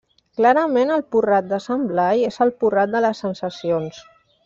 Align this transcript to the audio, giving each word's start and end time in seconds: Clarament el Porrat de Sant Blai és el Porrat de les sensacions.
Clarament 0.37 0.93
el 0.95 1.03
Porrat 1.17 1.47
de 1.53 1.61
Sant 1.67 1.85
Blai 1.93 2.27
és 2.33 2.43
el 2.49 2.55
Porrat 2.65 2.95
de 2.97 3.07
les 3.09 3.25
sensacions. 3.29 4.05